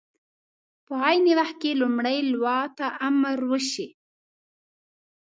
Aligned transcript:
په 0.85 0.93
عین 1.05 1.25
وخت 1.39 1.55
کې 1.61 1.71
لومړۍ 1.81 2.17
لواء 2.31 2.65
ته 2.77 2.87
امر 3.09 3.39
وشي. 3.51 3.87